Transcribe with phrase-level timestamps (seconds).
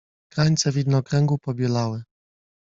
[0.31, 2.03] Krańce widnokręgu pobielały.